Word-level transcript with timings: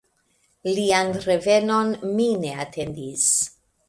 Lian 0.77 1.11
revenon 1.25 1.91
mi 2.13 2.25
ne 2.47 2.55
atendis. 2.65 3.29